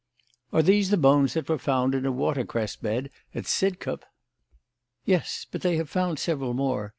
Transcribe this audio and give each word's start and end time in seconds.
"Are 0.51 0.63
these 0.63 0.89
the 0.89 0.97
bones 0.97 1.35
that 1.35 1.47
were 1.47 1.59
found 1.59 1.93
in 1.93 2.07
a 2.07 2.11
watercress 2.11 2.75
bed 2.75 3.11
at 3.35 3.45
Sidcup?" 3.45 4.03
"Yes. 5.05 5.45
But 5.51 5.61
they 5.61 5.75
have 5.77 5.91
found 5.91 6.17
several 6.17 6.55
more. 6.55 6.89